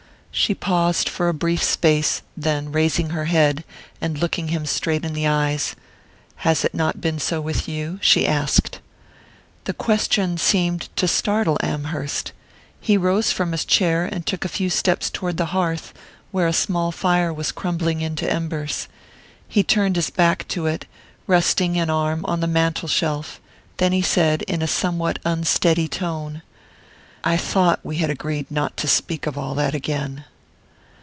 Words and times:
She 0.33 0.55
paused 0.55 1.09
for 1.09 1.27
a 1.27 1.33
brief 1.33 1.61
space, 1.61 2.21
and 2.37 2.43
then, 2.45 2.71
raising 2.71 3.09
her 3.09 3.25
head, 3.25 3.65
and 3.99 4.17
looking 4.17 4.47
him 4.47 4.65
straight 4.65 5.03
in 5.03 5.11
the 5.11 5.27
eyes: 5.27 5.75
"Has 6.37 6.63
it 6.63 6.73
not 6.73 7.01
been 7.01 7.19
so 7.19 7.41
with 7.41 7.67
you?" 7.67 7.99
she 8.01 8.25
asked. 8.25 8.79
The 9.65 9.73
question 9.73 10.37
seemed 10.37 10.87
to 10.95 11.05
startle 11.05 11.57
Amherst. 11.61 12.31
He 12.79 12.95
rose 12.95 13.33
from 13.33 13.51
his 13.51 13.65
chair 13.65 14.05
and 14.05 14.25
took 14.25 14.45
a 14.45 14.49
few 14.49 14.69
steps 14.69 15.09
toward 15.09 15.35
the 15.35 15.47
hearth, 15.53 15.93
where 16.31 16.47
a 16.47 16.53
small 16.53 16.93
fire 16.93 17.33
was 17.33 17.51
crumbling 17.51 17.99
into 17.99 18.27
embers. 18.31 18.87
He 19.49 19.63
turned 19.63 19.97
his 19.97 20.09
back 20.09 20.47
to 20.47 20.65
it, 20.65 20.85
resting 21.27 21.77
an 21.77 21.89
arm 21.89 22.23
on 22.25 22.39
the 22.39 22.47
mantel 22.47 22.87
shelf; 22.87 23.41
then 23.77 23.91
he 23.91 24.01
said, 24.01 24.43
in 24.43 24.61
a 24.61 24.67
somewhat 24.67 25.19
unsteady 25.25 25.89
tone: 25.89 26.41
"I 27.23 27.37
thought 27.37 27.81
we 27.85 27.97
had 27.97 28.09
agreed 28.09 28.49
not 28.49 28.75
to 28.77 28.87
speak 28.87 29.27
of 29.27 29.37
all 29.37 29.53
that 29.53 29.75
again." 29.75 30.25